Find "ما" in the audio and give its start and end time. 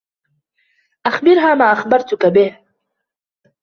1.55-1.71